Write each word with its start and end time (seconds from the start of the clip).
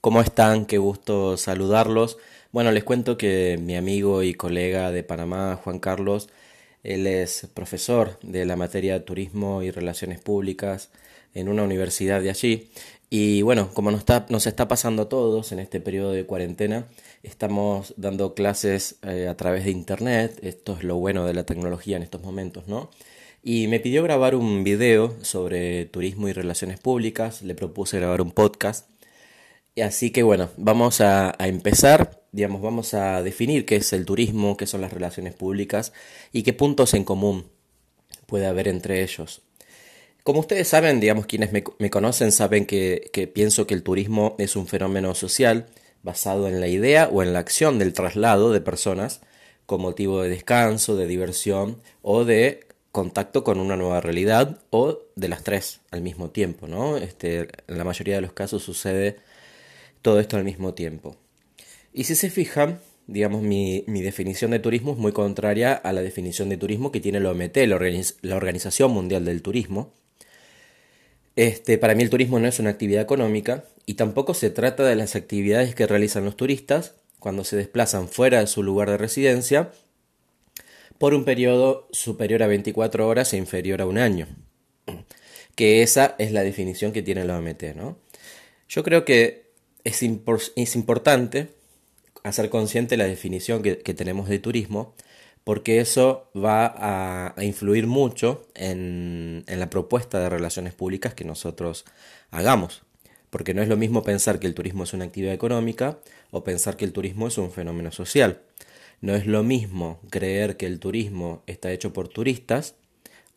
¿Cómo 0.00 0.20
están? 0.20 0.64
Qué 0.66 0.78
gusto 0.78 1.36
saludarlos. 1.36 2.18
Bueno, 2.52 2.70
les 2.70 2.84
cuento 2.84 3.18
que 3.18 3.58
mi 3.60 3.76
amigo 3.76 4.22
y 4.22 4.32
colega 4.32 4.92
de 4.92 5.02
Panamá, 5.02 5.58
Juan 5.62 5.80
Carlos, 5.80 6.28
él 6.84 7.08
es 7.08 7.48
profesor 7.52 8.16
de 8.22 8.46
la 8.46 8.54
materia 8.54 8.94
de 8.94 9.00
Turismo 9.00 9.60
y 9.64 9.72
Relaciones 9.72 10.20
Públicas 10.20 10.90
en 11.34 11.48
una 11.48 11.64
universidad 11.64 12.22
de 12.22 12.30
allí. 12.30 12.70
Y 13.10 13.42
bueno, 13.42 13.70
como 13.74 13.90
nos 13.90 14.00
está, 14.00 14.24
nos 14.28 14.46
está 14.46 14.68
pasando 14.68 15.02
a 15.02 15.08
todos 15.08 15.50
en 15.50 15.58
este 15.58 15.80
periodo 15.80 16.12
de 16.12 16.26
cuarentena, 16.26 16.86
estamos 17.24 17.92
dando 17.96 18.34
clases 18.34 18.98
eh, 19.02 19.26
a 19.28 19.36
través 19.36 19.64
de 19.64 19.72
Internet. 19.72 20.38
Esto 20.42 20.76
es 20.76 20.84
lo 20.84 20.94
bueno 20.96 21.26
de 21.26 21.34
la 21.34 21.44
tecnología 21.44 21.96
en 21.96 22.04
estos 22.04 22.22
momentos, 22.22 22.68
¿no? 22.68 22.90
Y 23.42 23.66
me 23.66 23.80
pidió 23.80 24.04
grabar 24.04 24.36
un 24.36 24.62
video 24.62 25.16
sobre 25.22 25.86
turismo 25.86 26.28
y 26.28 26.32
relaciones 26.32 26.78
públicas. 26.78 27.42
Le 27.42 27.56
propuse 27.56 27.98
grabar 27.98 28.20
un 28.20 28.30
podcast 28.30 28.86
Así 29.80 30.10
que 30.10 30.22
bueno, 30.22 30.50
vamos 30.56 31.00
a, 31.00 31.34
empezar, 31.38 32.22
digamos, 32.32 32.62
vamos 32.62 32.94
a 32.94 33.22
definir 33.22 33.64
qué 33.66 33.76
es 33.76 33.92
el 33.92 34.04
turismo, 34.04 34.56
qué 34.56 34.66
son 34.66 34.80
las 34.80 34.92
relaciones 34.92 35.34
públicas 35.34 35.92
y 36.32 36.42
qué 36.42 36.52
puntos 36.52 36.94
en 36.94 37.04
común 37.04 37.46
puede 38.26 38.46
haber 38.46 38.68
entre 38.68 39.02
ellos. 39.02 39.42
Como 40.22 40.40
ustedes 40.40 40.68
saben, 40.68 41.00
digamos, 41.00 41.26
quienes 41.26 41.52
me, 41.52 41.62
conocen 41.90 42.32
saben 42.32 42.66
que, 42.66 43.10
que, 43.12 43.26
pienso 43.26 43.66
que 43.66 43.74
el 43.74 43.82
turismo 43.82 44.36
es 44.38 44.56
un 44.56 44.66
fenómeno 44.66 45.14
social 45.14 45.66
basado 46.02 46.48
en 46.48 46.60
la 46.60 46.68
idea 46.68 47.08
o 47.10 47.22
en 47.22 47.32
la 47.32 47.38
acción 47.38 47.78
del 47.78 47.92
traslado 47.92 48.52
de 48.52 48.60
personas 48.60 49.20
con 49.64 49.80
motivo 49.80 50.22
de 50.22 50.30
descanso, 50.30 50.96
de 50.96 51.06
diversión 51.06 51.80
o 52.02 52.24
de 52.24 52.68
contacto 52.92 53.44
con 53.44 53.60
una 53.60 53.76
nueva 53.76 54.00
realidad 54.00 54.58
o 54.70 55.02
de 55.14 55.28
las 55.28 55.44
tres 55.44 55.80
al 55.90 56.00
mismo 56.00 56.30
tiempo, 56.30 56.66
¿no? 56.66 56.96
Este, 56.96 57.48
en 57.66 57.78
la 57.78 57.84
mayoría 57.84 58.16
de 58.16 58.22
los 58.22 58.32
casos 58.32 58.62
sucede 58.62 59.16
todo 60.02 60.20
esto 60.20 60.36
al 60.36 60.44
mismo 60.44 60.74
tiempo. 60.74 61.16
Y 61.92 62.04
si 62.04 62.14
se 62.14 62.30
fijan, 62.30 62.80
digamos, 63.06 63.42
mi, 63.42 63.82
definición 63.86 64.50
de 64.50 64.58
turismo 64.58 64.92
es 64.92 64.98
muy 64.98 65.12
contraria 65.12 65.72
a 65.72 65.92
la 65.92 66.02
definición 66.02 66.48
de 66.48 66.56
turismo 66.56 66.92
que 66.92 67.00
tiene 67.00 67.20
la 67.20 67.30
OMT, 67.30 67.56
la, 68.22 68.36
Organización 68.36 68.92
Mundial 68.92 69.24
del 69.24 69.42
Turismo. 69.42 69.92
Este, 71.34 71.78
para 71.78 71.94
mí 71.94 72.02
el 72.02 72.10
turismo 72.10 72.38
no 72.38 72.48
es 72.48 72.58
una 72.58 72.70
actividad 72.70 73.02
económica 73.02 73.64
y 73.86 73.94
tampoco 73.94 74.34
se 74.34 74.50
trata 74.50 74.84
de 74.84 74.96
las 74.96 75.16
actividades 75.16 75.74
que 75.74 75.86
realizan 75.86 76.24
los 76.24 76.36
turistas 76.36 76.94
cuando 77.18 77.44
se 77.44 77.56
desplazan 77.56 78.08
fuera 78.08 78.40
de 78.40 78.46
su 78.46 78.62
lugar 78.62 78.90
de 78.90 78.98
residencia 78.98 79.72
por 80.98 81.14
un 81.14 81.24
periodo 81.24 81.88
superior 81.92 82.42
a 82.42 82.48
24 82.48 83.06
horas 83.08 83.32
e 83.32 83.36
inferior 83.36 83.80
a 83.80 83.86
un 83.86 83.98
año. 83.98 84.26
Que 85.54 85.82
esa 85.82 86.14
es 86.18 86.32
la 86.32 86.42
definición 86.42 86.92
que 86.92 87.02
tiene 87.02 87.24
la 87.24 87.38
OMT, 87.38 87.74
¿no? 87.74 87.98
Yo 88.68 88.82
creo 88.82 89.04
que 89.04 89.47
es, 89.88 90.76
importante 90.76 91.48
hacer 92.22 92.50
consciente 92.50 92.96
la 92.96 93.04
definición 93.04 93.62
que, 93.62 93.94
tenemos 93.94 94.28
de 94.28 94.38
turismo, 94.38 94.94
porque 95.44 95.80
eso 95.80 96.30
va 96.36 97.32
a, 97.36 97.44
influir 97.44 97.86
mucho 97.86 98.46
en, 98.54 99.44
la 99.46 99.70
propuesta 99.70 100.20
de 100.20 100.28
relaciones 100.28 100.74
públicas 100.74 101.14
que 101.14 101.24
nosotros 101.24 101.84
hagamos. 102.30 102.82
Porque 103.30 103.52
no 103.52 103.60
es 103.60 103.68
lo 103.68 103.76
mismo 103.76 104.02
pensar 104.04 104.38
que 104.38 104.46
el 104.46 104.54
turismo 104.54 104.84
es 104.84 104.94
una 104.94 105.04
actividad 105.04 105.34
económica 105.34 105.98
o 106.30 106.44
pensar 106.44 106.76
que 106.76 106.86
el 106.86 106.92
turismo 106.92 107.28
es 107.28 107.36
un 107.36 107.50
fenómeno 107.50 107.92
social. 107.92 108.40
No 109.02 109.14
es 109.14 109.26
lo 109.26 109.42
mismo 109.42 110.00
creer 110.08 110.56
que 110.56 110.64
el 110.64 110.80
turismo 110.80 111.42
está 111.46 111.70
hecho 111.70 111.92
por 111.92 112.08
turistas 112.08 112.74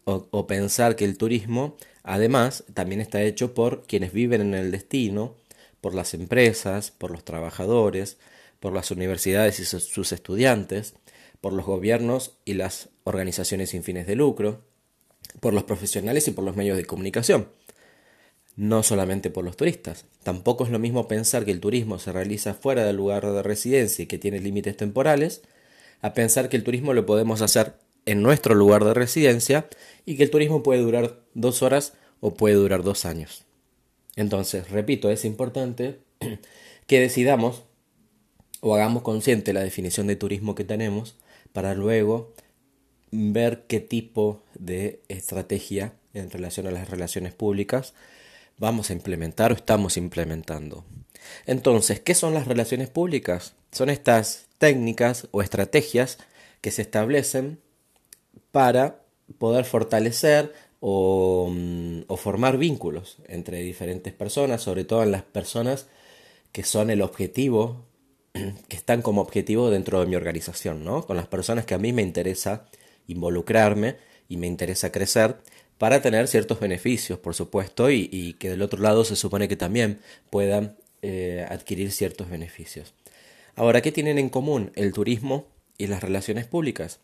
o 0.06 0.48
pensar 0.48 0.96
que 0.96 1.06
el 1.06 1.18
turismo 1.18 1.78
además 2.04 2.64
también 2.74 3.02
está 3.02 3.22
hecho 3.22 3.54
por 3.54 3.84
quienes 3.84 4.14
viven 4.14 4.42
en 4.42 4.54
el 4.56 4.72
destino 4.72 5.36
por 5.82 5.96
las 5.96 6.14
empresas, 6.14 6.92
por 6.92 7.12
los 7.12 7.26
trabajadores, 7.26 8.18
por 8.60 8.74
las 8.74 8.92
universidades 8.92 9.60
y 9.60 9.66
sus 9.66 10.12
estudiantes, 10.12 10.94
por 11.42 11.54
los 11.54 11.66
gobiernos 11.66 12.38
y 12.46 12.54
las 12.54 12.90
organizaciones 13.04 13.72
sin 13.72 13.84
fines 13.84 14.06
de 14.06 14.16
lucro, 14.16 14.64
por 15.40 15.54
los 15.54 15.64
profesionales 15.64 16.28
y 16.28 16.32
por 16.32 16.44
los 16.44 16.56
medios 16.56 16.78
de 16.78 16.86
comunicación. 16.86 17.50
No 18.56 18.84
solamente 18.84 19.30
por 19.30 19.44
los 19.44 19.58
turistas. 19.58 20.06
Tampoco 20.24 20.66
es 20.66 20.70
lo 20.70 20.78
mismo 20.78 21.08
pensar 21.08 21.46
que 21.46 21.52
el 21.52 21.60
turismo 21.60 21.98
se 22.00 22.12
realiza 22.12 22.54
fuera 22.54 22.86
del 22.86 22.98
lugar 22.98 23.26
de 23.26 23.42
residencia 23.42 24.04
y 24.04 24.08
que 24.08 24.20
tiene 24.20 24.40
límites 24.40 24.78
temporales, 24.78 25.42
a 26.02 26.14
pensar 26.14 26.50
que 26.50 26.58
el 26.58 26.64
turismo 26.64 26.94
lo 26.94 27.06
podemos 27.06 27.42
hacer 27.42 27.74
en 28.06 28.22
nuestro 28.22 28.54
lugar 28.56 28.84
de 28.84 28.94
residencia 28.94 29.68
y 30.06 30.18
que 30.18 30.24
el 30.24 30.32
turismo 30.32 30.64
puede 30.64 30.82
durar 30.82 31.22
dos 31.34 31.64
horas 31.64 31.94
o 32.20 32.34
puede 32.34 32.56
durar 32.56 32.84
dos 32.84 33.06
años. 33.06 33.46
Entonces, 34.16 34.70
repito, 34.70 35.10
es 35.10 35.26
importante 35.26 36.00
que 36.88 37.00
decidamos 37.00 37.64
o 38.60 38.76
hagamos 38.76 39.04
consciente 39.04 39.54
la 39.54 39.64
definición 39.64 40.08
de 40.08 40.16
turismo 40.16 40.56
que 40.56 40.64
tenemos 40.64 41.16
para 41.54 41.74
luego 41.74 42.34
ver 43.12 43.66
qué 43.68 43.80
tipo 43.80 44.44
de 44.58 45.02
estrategia 45.10 45.94
en 46.14 46.30
relación 46.30 46.68
a 46.68 46.72
las 46.72 46.90
relaciones 46.90 47.34
públicas 47.34 47.94
vamos 48.58 48.90
a 48.90 48.94
implementar 48.94 49.52
o 49.52 49.56
estamos 49.56 49.98
implementando. 49.98 50.86
Entonces, 51.46 52.00
¿qué 52.00 52.14
son 52.14 52.34
las 52.34 52.48
relaciones 52.48 52.90
públicas? 52.90 53.56
Son 53.72 53.90
estas 53.90 54.46
técnicas 54.60 55.28
o 55.32 55.42
estrategias 55.42 56.20
que 56.62 56.70
se 56.70 56.84
establecen 56.84 57.60
para 58.52 59.02
poder 59.40 59.66
fortalecer 59.66 60.54
Mm, 60.82 62.02
o, 62.08 62.18
formar 62.18 62.58
vínculos 62.58 63.18
entre 63.28 63.62
diferentes 63.62 64.14
personas, 64.14 64.64
sobre 64.64 64.84
todo 64.84 65.04
en 65.04 65.12
las 65.12 65.22
personas 65.24 65.88
que 66.52 66.64
son 66.64 66.90
el 66.90 67.02
objetivo, 67.04 67.86
que 68.34 68.76
están 68.76 69.02
como 69.04 69.22
objetivo 69.22 69.70
dentro 69.70 70.00
de 70.00 70.08
mi 70.08 70.16
organización, 70.16 70.84
¿no? 70.84 71.06
Con 71.06 71.18
las 71.18 71.28
personas 71.28 71.66
que 71.66 71.76
a 71.76 71.78
mí 71.78 71.94
me 71.94 72.02
interesa 72.02 72.66
involucrarme 73.08 73.98
y 74.28 74.38
me 74.38 74.48
interesa 74.48 74.92
crecer 74.92 75.38
para 75.78 76.02
tener 76.02 76.28
ciertos 76.28 76.60
beneficios, 76.60 77.20
por 77.20 77.36
supuesto, 77.36 77.90
y, 77.92 78.36
que 78.40 78.50
del 78.50 78.62
otro 78.62 78.82
lado 78.82 79.04
se 79.06 79.16
supone 79.16 79.48
que 79.48 79.56
también 79.56 80.00
puedan 80.30 80.78
eh, 81.02 81.46
adquirir 81.50 81.92
ciertos 81.92 82.30
beneficios. 82.30 82.94
Ahora, 83.56 83.82
¿qué 83.82 83.92
tienen 83.92 84.18
en 84.18 84.30
común 84.30 84.72
el 84.76 84.94
turismo 84.94 85.48
y 85.78 85.88
las 85.88 86.02
relaciones 86.04 86.48
públicas? 86.48 87.00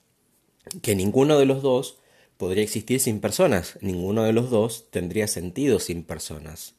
Que 0.82 0.96
ninguno 0.96 1.40
de 1.40 1.46
los 1.46 1.62
dos 1.62 1.98
podría 2.38 2.64
existir 2.64 3.00
sin 3.00 3.20
personas. 3.20 3.78
Ninguno 3.82 4.24
de 4.24 4.34
los 4.34 4.50
dos 4.50 4.90
tendría 4.92 5.28
sentido 5.28 5.80
sin 5.80 6.04
personas. 6.04 6.76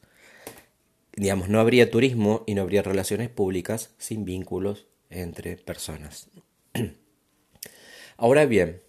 Digamos, 1.14 1.48
no 1.48 1.60
habría 1.60 1.91
turismo 1.91 2.44
y 2.46 2.54
no 2.54 2.62
habría 2.62 2.82
relaciones 2.82 3.28
públicas 3.28 3.91
sin 3.98 4.24
vínculos 4.24 4.86
entre 5.10 5.56
personas. 5.56 6.28
Ahora 8.16 8.47
bien, 8.47 8.80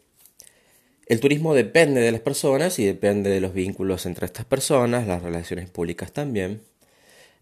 el 1.08 1.20
turismo 1.20 1.56
depende 1.56 2.02
de 2.02 2.12
las 2.12 2.22
personas 2.22 2.78
y 2.78 2.86
depende 2.86 3.32
de 3.32 3.42
los 3.42 3.54
vínculos 3.54 4.06
entre 4.06 4.28
estas 4.28 4.46
personas, 4.46 5.08
las 5.08 5.24
relaciones 5.24 5.68
públicas 5.70 6.12
también. 6.12 6.62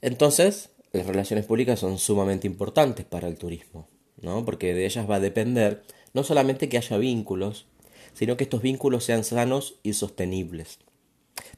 Entonces, 0.01 0.69
las 0.93 1.05
relaciones 1.05 1.45
públicas 1.45 1.79
son 1.79 1.97
sumamente 1.97 2.47
importantes 2.47 3.05
para 3.05 3.27
el 3.27 3.37
turismo, 3.37 3.89
¿no? 4.21 4.45
Porque 4.45 4.73
de 4.73 4.85
ellas 4.85 5.09
va 5.09 5.15
a 5.15 5.19
depender 5.19 5.83
no 6.13 6.23
solamente 6.23 6.69
que 6.69 6.77
haya 6.77 6.97
vínculos, 6.97 7.67
sino 8.17 8.35
que 8.35 8.45
estos 8.45 8.63
vínculos 8.63 9.03
sean 9.03 9.23
sanos 9.23 9.75
y 9.83 9.93
sostenibles. 9.93 10.79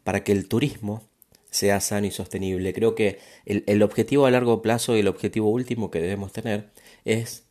Para 0.04 0.26
que 0.26 0.34
el 0.34 0.50
turismo 0.50 1.04
sea 1.50 1.80
sano 1.80 2.06
y 2.06 2.12
sostenible, 2.12 2.74
creo 2.74 2.96
que 2.96 3.20
el, 3.46 3.82
objetivo 3.82 4.26
a 4.26 4.32
largo 4.32 4.62
plazo 4.62 4.98
y 4.98 5.00
el 5.00 5.08
objetivo 5.08 5.50
último 5.50 5.90
que 5.90 6.02
debemos 6.02 6.34
tener 6.34 6.70
es 7.06 7.46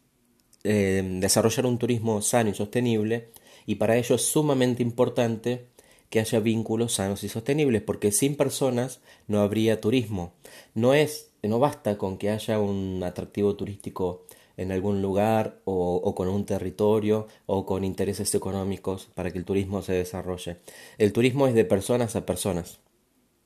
eh, 0.63 1.03
desarrollar 1.21 1.65
un 1.65 1.79
turismo 1.79 2.21
sano 2.21 2.51
y 2.51 2.55
sostenible 2.55 3.31
y 3.65 3.77
para 3.77 3.97
ello 3.97 4.17
es 4.17 4.23
sumamente 4.23 4.83
importante 4.83 5.69
que 6.11 6.21
haya 6.21 6.39
vínculos 6.41 6.95
sanos 6.95 7.25
y 7.25 7.31
sostenibles, 7.31 7.81
porque 7.81 8.13
sin 8.13 8.37
personas 8.37 9.01
no 9.27 9.41
habría 9.41 9.81
turismo. 9.81 10.35
No 10.75 10.93
es, 10.93 11.31
no 11.43 11.59
basta 11.59 11.97
con 11.97 12.19
que 12.19 12.29
haya 12.29 12.61
un 12.61 13.03
atractivo 13.03 13.57
turístico 13.57 14.27
en 14.59 14.73
algún 14.73 15.01
lugar 15.01 15.61
o, 15.65 16.15
con 16.15 16.29
un 16.29 16.45
territorio 16.45 17.29
o 17.47 17.65
con 17.65 17.85
intereses 17.85 18.35
económicos 18.35 19.09
para 19.15 19.31
que 19.31 19.39
el 19.39 19.45
turismo 19.45 19.83
se 19.83 19.95
desarrolle. 19.95 20.59
El 20.99 21.13
turismo 21.13 21.47
es 21.47 21.55
de 21.55 21.65
personas 21.65 22.17
a 22.17 22.27
personas. 22.27 22.81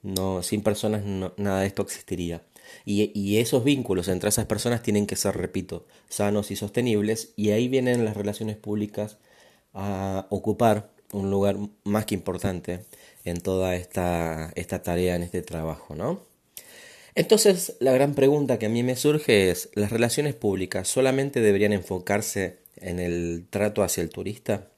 No, 0.02 0.42
sin 0.42 0.62
personas 0.62 1.04
nada 1.36 1.60
de 1.60 1.66
esto 1.66 1.82
existiría. 1.82 2.42
Y, 2.84 3.12
y, 3.14 3.38
esos 3.38 3.62
vínculos 3.62 4.08
entre 4.08 4.30
esas 4.30 4.46
personas 4.46 4.82
tienen 4.82 5.06
que 5.06 5.16
ser, 5.16 5.36
repito, 5.36 5.86
sanos 6.08 6.50
y 6.50 6.56
sostenibles. 6.56 7.34
Y 7.36 7.50
ahí 7.50 7.68
vienen 7.68 8.04
las 8.04 8.16
relaciones 8.16 8.56
públicas 8.56 9.18
a 9.74 10.26
ocupar 10.30 10.90
un 11.12 11.30
lugar 11.30 11.56
más 11.84 12.06
que 12.06 12.14
importante 12.14 12.86
en 13.24 13.40
toda 13.40 13.76
esta, 13.76 14.50
esta 14.56 14.82
tarea, 14.82 15.16
en 15.16 15.22
este 15.22 15.42
trabajo, 15.42 15.94
¿no? 15.94 16.31
Entonces, 17.14 17.76
la 17.80 17.92
gran 17.92 18.14
pregunta 18.14 18.58
que 18.58 18.66
a 18.66 18.70
mí 18.70 18.82
me 18.82 18.96
surge 18.96 19.50
es, 19.50 19.68
¿las 19.74 19.90
relaciones 19.90 20.34
públicas 20.34 20.88
solamente 20.88 21.40
deberían 21.40 21.72
enfocarse 21.74 22.60
en 22.76 22.98
el 22.98 23.46
trato 23.50 23.82
hacia 23.82 24.02
el 24.02 24.08
turista? 24.10 24.70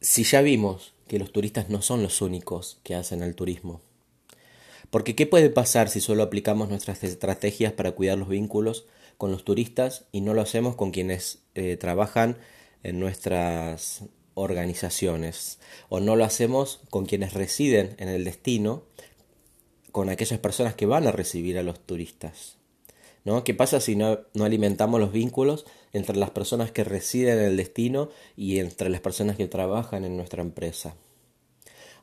Si 0.00 0.24
ya 0.24 0.42
vimos 0.42 0.94
que 1.06 1.18
los 1.18 1.32
turistas 1.32 1.70
no 1.70 1.80
son 1.80 2.02
los 2.02 2.20
únicos 2.22 2.78
que 2.82 2.94
hacen 2.94 3.22
el 3.22 3.34
turismo, 3.34 3.80
Porque 4.90 5.14
¿qué 5.14 5.26
puede 5.26 5.50
pasar 5.50 5.90
si 5.90 6.00
solo 6.00 6.22
aplicamos 6.22 6.70
nuestras 6.70 7.04
estrategias 7.04 7.72
para 7.72 7.92
cuidar 7.92 8.16
los 8.18 8.28
vínculos 8.28 8.86
con 9.18 9.30
los 9.30 9.44
turistas 9.44 10.06
y 10.12 10.22
no 10.22 10.32
lo 10.32 10.40
hacemos 10.40 10.76
con 10.76 10.92
quienes 10.92 11.40
eh, 11.54 11.76
trabajan 11.76 12.38
en 12.82 12.98
nuestras 12.98 14.04
organizaciones 14.34 15.58
o 15.88 16.00
no 16.00 16.16
lo 16.16 16.24
hacemos 16.24 16.80
con 16.90 17.04
quienes 17.06 17.34
residen 17.34 17.96
en 17.98 18.08
el 18.08 18.24
destino, 18.24 18.84
con 19.92 20.08
aquellas 20.08 20.38
personas 20.38 20.74
que 20.74 20.86
van 20.86 21.06
a 21.06 21.12
recibir 21.12 21.58
a 21.58 21.62
los 21.62 21.80
turistas? 21.80 22.58
¿no? 23.24 23.44
¿Qué 23.44 23.54
pasa 23.54 23.80
si 23.80 23.96
no, 23.96 24.20
alimentamos 24.40 25.00
los 25.00 25.12
vínculos 25.12 25.66
entre 25.92 26.16
las 26.16 26.30
personas 26.30 26.70
que 26.70 26.84
residen 26.84 27.38
en 27.38 27.44
el 27.44 27.56
destino 27.56 28.08
y 28.36 28.58
entre 28.58 28.88
las 28.88 29.00
personas 29.00 29.36
que 29.36 29.46
trabajan 29.46 30.04
en 30.04 30.16
nuestra 30.16 30.42
empresa? 30.42 30.94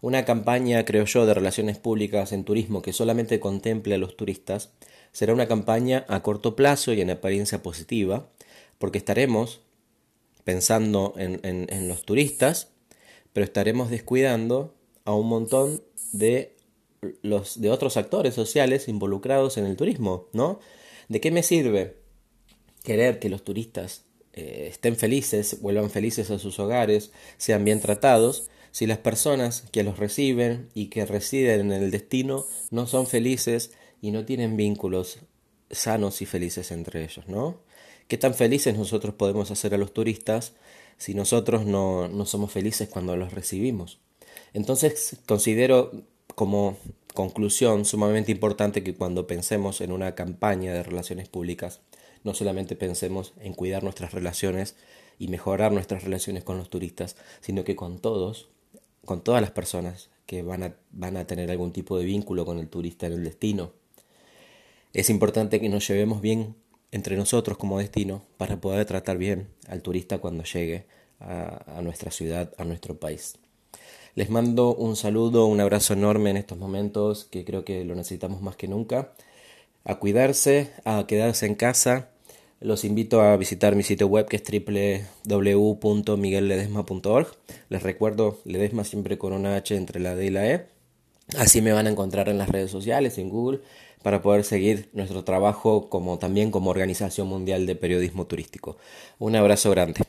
Una 0.01 0.25
campaña, 0.25 0.85
creo 0.85 1.05
yo, 1.05 1.25
de 1.25 1.33
relaciones 1.33 1.79
públicas 1.79 2.31
en 2.31 2.43
turismo 2.43 2.81
que 2.81 2.93
solamente 2.93 3.39
contemple 3.39 3.95
a 3.95 3.97
los 3.97 4.15
turistas 4.15 4.69
será 5.13 5.33
una 5.33 5.47
campaña 5.47 6.05
a 6.09 6.21
corto 6.21 6.55
plazo 6.55 6.93
y 6.93 7.01
en 7.01 7.09
apariencia 7.09 7.63
positiva, 7.63 8.27
porque 8.77 8.97
estaremos 8.97 9.61
pensando 10.43 11.15
en, 11.17 11.39
en, 11.43 11.87
los 11.87 12.03
turistas, 12.03 12.69
pero 13.33 13.45
estaremos 13.45 13.89
descuidando 13.89 14.75
a 15.05 15.15
un 15.15 15.27
montón 15.27 15.81
de 16.11 16.54
los 17.21 17.61
de 17.61 17.69
otros 17.69 17.97
actores 17.97 18.33
sociales 18.33 18.87
involucrados 18.87 19.57
en 19.57 19.65
el 19.65 19.75
turismo, 19.75 20.27
¿no? 20.33 20.59
¿De 21.07 21.21
qué 21.21 21.31
me 21.31 21.43
sirve 21.43 21.97
querer 22.83 23.19
que 23.19 23.29
los 23.29 23.43
turistas 23.43 24.05
eh, 24.33 24.67
estén 24.69 24.95
felices, 24.95 25.61
vuelvan 25.61 25.89
felices 25.89 26.29
a 26.31 26.39
sus 26.39 26.59
hogares, 26.59 27.11
sean 27.37 27.63
bien 27.63 27.79
tratados, 27.81 28.49
si 28.71 28.85
las 28.85 28.97
personas 28.97 29.63
que 29.71 29.83
los 29.83 29.97
reciben 29.97 30.69
y 30.73 30.87
que 30.87 31.05
residen 31.05 31.71
en 31.71 31.83
el 31.83 31.91
destino 31.91 32.45
no 32.71 32.87
son 32.87 33.07
felices 33.07 33.71
y 34.01 34.11
no 34.11 34.25
tienen 34.25 34.57
vínculos 34.57 35.19
sanos 35.71 36.21
y 36.21 36.25
felices 36.25 36.71
entre 36.71 37.03
ellos, 37.03 37.27
¿no? 37.27 37.61
¿Qué 38.07 38.17
tan 38.17 38.33
felices 38.33 38.77
nosotros 38.77 39.15
podemos 39.15 39.49
hacer 39.49 39.73
a 39.73 39.77
los 39.77 39.93
turistas 39.93 40.53
si 40.97 41.13
nosotros 41.13 41.65
no, 41.65 42.07
no 42.07 42.25
somos 42.25 42.51
felices 42.51 42.89
cuando 42.89 43.15
los 43.15 43.33
recibimos? 43.33 43.99
Entonces 44.53 45.17
considero 45.25 45.91
como 46.35 46.77
conclusión 47.13 47.85
sumamente 47.85 48.31
importante 48.31 48.83
que 48.83 48.93
cuando 48.93 49.25
pensemos 49.25 49.81
en 49.81 49.91
una 49.91 50.15
campaña 50.15 50.73
de 50.73 50.83
relaciones 50.83 51.29
públicas, 51.29 51.79
no 52.23 52.33
solamente 52.33 52.75
pensemos 52.75 53.33
en 53.39 53.53
cuidar 53.53 53.83
nuestras 53.83 54.13
relaciones 54.13 54.75
y 55.17 55.29
mejorar 55.29 55.71
nuestras 55.71 56.03
relaciones 56.03 56.43
con 56.43 56.57
los 56.57 56.69
turistas, 56.69 57.15
sino 57.39 57.63
que 57.63 57.75
con 57.75 57.99
todos, 57.99 58.49
con 59.05 59.23
todas 59.23 59.41
las 59.41 59.51
personas 59.51 60.09
que 60.25 60.41
van 60.41 60.63
a, 60.63 60.75
van 60.91 61.17
a 61.17 61.25
tener 61.25 61.49
algún 61.51 61.71
tipo 61.71 61.97
de 61.97 62.05
vínculo 62.05 62.45
con 62.45 62.59
el 62.59 62.67
turista 62.67 63.07
en 63.07 63.13
el 63.13 63.23
destino. 63.23 63.71
Es 64.93 65.09
importante 65.09 65.61
que 65.61 65.69
nos 65.69 65.87
llevemos 65.87 66.21
bien 66.21 66.55
entre 66.91 67.15
nosotros 67.15 67.57
como 67.57 67.79
destino 67.79 68.23
para 68.37 68.59
poder 68.59 68.85
tratar 68.85 69.17
bien 69.17 69.49
al 69.67 69.81
turista 69.81 70.17
cuando 70.17 70.43
llegue 70.43 70.85
a, 71.19 71.77
a 71.77 71.81
nuestra 71.81 72.11
ciudad, 72.11 72.53
a 72.57 72.65
nuestro 72.65 72.99
país. 72.99 73.35
Les 74.15 74.29
mando 74.29 74.73
un 74.73 74.95
saludo, 74.95 75.45
un 75.45 75.59
abrazo 75.59 75.93
enorme 75.93 76.29
en 76.29 76.37
estos 76.37 76.57
momentos 76.57 77.25
que 77.25 77.43
creo 77.43 77.65
que 77.65 77.83
lo 77.83 77.95
necesitamos 77.95 78.41
más 78.41 78.55
que 78.55 78.69
nunca. 78.69 79.11
A 79.83 79.95
cuidarse, 79.95 80.71
a 80.85 81.05
quedarse 81.05 81.47
en 81.47 81.55
casa. 81.55 82.07
Los 82.61 82.85
invito 82.85 83.21
a 83.21 83.35
visitar 83.35 83.75
mi 83.75 83.83
sitio 83.83 84.07
web 84.07 84.25
que 84.27 84.37
es 84.37 84.43
www.miguelledesma.org. 85.25 87.27
Les 87.67 87.83
recuerdo, 87.83 88.39
Ledesma 88.45 88.85
siempre 88.85 89.17
con 89.17 89.33
una 89.33 89.57
H 89.57 89.75
entre 89.75 89.99
la 89.99 90.15
D 90.15 90.27
y 90.27 90.29
la 90.29 90.49
E. 90.49 90.65
Así 91.37 91.61
me 91.61 91.73
van 91.73 91.87
a 91.87 91.89
encontrar 91.89 92.29
en 92.29 92.37
las 92.37 92.47
redes 92.47 92.71
sociales, 92.71 93.17
en 93.17 93.29
Google, 93.29 93.59
para 94.01 94.21
poder 94.21 94.45
seguir 94.45 94.87
nuestro 94.93 95.25
trabajo 95.25 95.89
como 95.89 96.19
también 96.19 96.51
como 96.51 96.69
Organización 96.69 97.27
Mundial 97.27 97.65
de 97.65 97.75
Periodismo 97.75 98.27
Turístico. 98.27 98.77
Un 99.19 99.35
abrazo 99.35 99.71
grande. 99.71 99.99